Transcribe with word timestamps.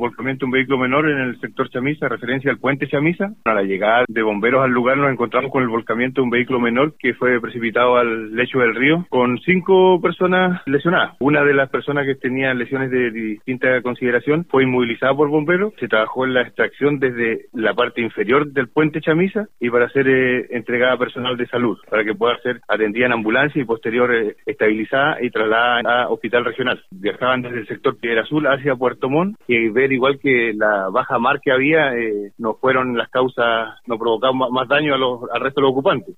volcamiento 0.00 0.40
de 0.40 0.46
un 0.46 0.52
vehículo 0.52 0.78
menor 0.78 1.08
en 1.08 1.18
el 1.18 1.40
sector 1.40 1.68
Chamisa, 1.70 2.08
referencia 2.08 2.50
al 2.50 2.58
puente 2.58 2.88
Chamisa. 2.88 3.32
A 3.44 3.54
la 3.54 3.62
llegada 3.62 4.04
de 4.08 4.22
bomberos 4.22 4.64
al 4.64 4.70
lugar 4.70 4.96
nos 4.96 5.12
encontramos 5.12 5.50
con 5.50 5.62
el 5.62 5.68
volcamiento 5.68 6.20
de 6.20 6.24
un 6.24 6.30
vehículo 6.30 6.60
menor 6.60 6.94
que 6.98 7.14
fue 7.14 7.40
precipitado 7.40 7.96
al 7.96 8.34
lecho 8.34 8.58
del 8.58 8.74
río 8.74 9.06
con 9.08 9.38
cinco 9.38 10.00
personas 10.00 10.60
lesionadas. 10.66 11.16
Una 11.20 11.44
de 11.44 11.54
las 11.54 11.70
personas 11.70 12.06
que 12.06 12.14
tenía 12.14 12.54
lesiones 12.54 12.90
de 12.90 13.10
distinta 13.10 13.80
consideración 13.82 14.46
fue 14.48 14.64
inmovilizada 14.64 15.14
por 15.14 15.28
bomberos. 15.28 15.72
Se 15.78 15.88
trabajó 15.88 16.24
en 16.24 16.34
la 16.34 16.42
extracción 16.42 16.98
desde 16.98 17.46
la 17.52 17.74
parte 17.74 18.00
inferior 18.00 18.50
del 18.52 18.68
puente 18.68 19.00
Chamisa 19.00 19.48
y 19.60 19.70
para 19.70 19.88
ser 19.90 20.08
eh, 20.08 20.46
entregada 20.50 20.94
a 20.94 20.98
personal 20.98 21.36
de 21.36 21.46
salud, 21.46 21.78
para 21.88 22.04
que 22.04 22.14
pueda 22.14 22.38
ser 22.38 22.60
atendida 22.68 23.06
en 23.06 23.12
ambulancia 23.12 23.60
y 23.60 23.64
posterior 23.64 24.14
eh, 24.14 24.36
estabilizada 24.46 25.22
y 25.22 25.30
trasladada 25.30 26.04
a 26.04 26.08
hospital 26.08 26.44
regional. 26.44 26.82
Viajaban 26.90 27.42
desde 27.42 27.60
el 27.60 27.66
sector 27.66 27.98
Piedra 27.98 28.22
Azul 28.22 28.46
hacia 28.46 28.76
Puerto 28.76 29.08
Montt 29.08 29.38
y 29.46 29.68
ver 29.68 29.89
igual 29.92 30.18
que 30.18 30.52
la 30.54 30.88
baja 30.90 31.18
mar 31.18 31.40
que 31.40 31.52
había 31.52 31.94
eh, 31.96 32.32
no 32.38 32.54
fueron 32.54 32.96
las 32.96 33.08
causas, 33.10 33.74
no 33.86 33.98
provocaron 33.98 34.38
más 34.38 34.68
daño 34.68 34.94
a 34.94 34.98
los, 34.98 35.22
al 35.32 35.40
resto 35.40 35.60
de 35.60 35.66
los 35.66 35.72
ocupantes. 35.72 36.16